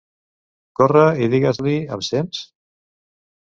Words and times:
Corre 0.79 1.03
i 1.27 1.29
digues-l'hi, 1.35 1.75
em 1.99 2.03
sents? 2.11 2.43